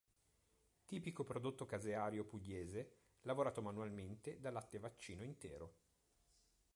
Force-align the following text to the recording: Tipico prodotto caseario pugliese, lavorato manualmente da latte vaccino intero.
Tipico 0.85 1.23
prodotto 1.23 1.67
caseario 1.67 2.25
pugliese, 2.25 2.95
lavorato 3.21 3.61
manualmente 3.61 4.39
da 4.39 4.49
latte 4.49 4.79
vaccino 4.79 5.21
intero. 5.21 5.75